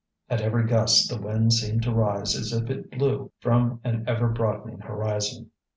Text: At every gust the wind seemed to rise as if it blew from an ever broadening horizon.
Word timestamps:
At 0.29 0.41
every 0.41 0.65
gust 0.65 1.11
the 1.11 1.21
wind 1.21 1.53
seemed 1.53 1.83
to 1.83 1.93
rise 1.93 2.35
as 2.35 2.51
if 2.51 2.71
it 2.71 2.89
blew 2.89 3.31
from 3.39 3.79
an 3.83 4.03
ever 4.07 4.29
broadening 4.29 4.79
horizon. 4.79 5.51